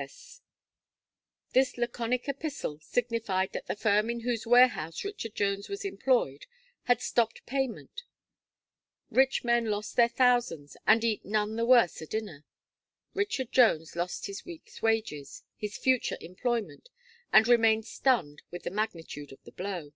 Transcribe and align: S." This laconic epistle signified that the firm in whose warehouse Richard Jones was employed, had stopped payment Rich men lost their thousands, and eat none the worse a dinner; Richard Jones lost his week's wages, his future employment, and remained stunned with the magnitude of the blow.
S." 0.00 0.42
This 1.54 1.76
laconic 1.76 2.28
epistle 2.28 2.78
signified 2.78 3.52
that 3.52 3.66
the 3.66 3.74
firm 3.74 4.08
in 4.10 4.20
whose 4.20 4.46
warehouse 4.46 5.02
Richard 5.02 5.34
Jones 5.34 5.68
was 5.68 5.84
employed, 5.84 6.46
had 6.84 7.02
stopped 7.02 7.44
payment 7.46 8.04
Rich 9.10 9.42
men 9.42 9.64
lost 9.64 9.96
their 9.96 10.06
thousands, 10.08 10.76
and 10.86 11.02
eat 11.02 11.24
none 11.24 11.56
the 11.56 11.66
worse 11.66 12.00
a 12.00 12.06
dinner; 12.06 12.44
Richard 13.12 13.50
Jones 13.50 13.96
lost 13.96 14.26
his 14.26 14.44
week's 14.44 14.80
wages, 14.80 15.42
his 15.56 15.76
future 15.76 16.16
employment, 16.20 16.90
and 17.32 17.48
remained 17.48 17.84
stunned 17.84 18.42
with 18.52 18.62
the 18.62 18.70
magnitude 18.70 19.32
of 19.32 19.42
the 19.42 19.50
blow. 19.50 19.92